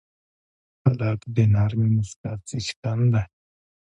هلک 0.83 1.19
د 1.35 1.37
نرمې 1.53 1.87
موسکا 1.95 2.31
څښتن 2.47 2.99
دی. 3.13 3.23